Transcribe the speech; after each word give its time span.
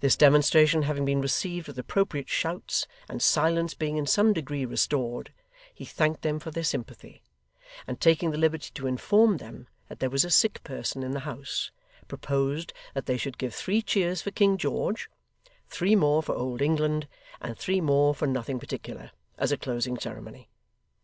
This 0.00 0.16
demonstration 0.16 0.82
having 0.82 1.04
been 1.04 1.20
received 1.20 1.68
with 1.68 1.78
appropriate 1.78 2.28
shouts, 2.28 2.88
and 3.08 3.22
silence 3.22 3.72
being 3.72 3.96
in 3.96 4.04
some 4.04 4.32
degree 4.32 4.64
restored, 4.66 5.32
he 5.72 5.84
thanked 5.84 6.22
them 6.22 6.40
for 6.40 6.50
their 6.50 6.64
sympathy; 6.64 7.22
and 7.86 8.00
taking 8.00 8.32
the 8.32 8.36
liberty 8.36 8.72
to 8.74 8.88
inform 8.88 9.36
them 9.36 9.68
that 9.86 10.00
there 10.00 10.10
was 10.10 10.24
a 10.24 10.30
sick 10.30 10.60
person 10.64 11.04
in 11.04 11.12
the 11.12 11.20
house, 11.20 11.70
proposed 12.08 12.72
that 12.94 13.06
they 13.06 13.16
should 13.16 13.38
give 13.38 13.54
three 13.54 13.80
cheers 13.80 14.20
for 14.20 14.32
King 14.32 14.56
George, 14.58 15.08
three 15.68 15.94
more 15.94 16.20
for 16.20 16.34
Old 16.34 16.60
England, 16.60 17.06
and 17.40 17.56
three 17.56 17.80
more 17.80 18.16
for 18.16 18.26
nothing 18.26 18.58
particular, 18.58 19.12
as 19.38 19.52
a 19.52 19.56
closing 19.56 19.96
ceremony. 20.00 20.48